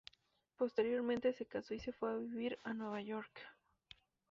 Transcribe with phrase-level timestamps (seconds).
[0.57, 3.39] Posteriormente se casó y se fue a vivir a Nueva York.